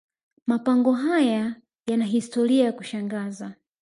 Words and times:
mapango 0.45 0.91
haya 0.93 1.61
yana 1.87 2.05
historia 2.05 2.65
ya 2.65 2.71
kushangaza 2.73 3.55